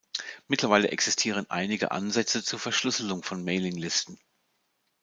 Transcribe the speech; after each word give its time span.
Mittlerweile 0.47 0.87
existieren 0.89 1.47
einige 1.51 1.91
Ansätze 1.91 2.43
zur 2.43 2.57
Verschlüsselung 2.57 3.21
von 3.21 3.43
Mailinglisten. 3.43 4.17